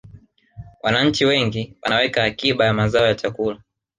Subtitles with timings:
[0.83, 3.61] wananchi wengi wanaweka akiba ya mazao ya chakula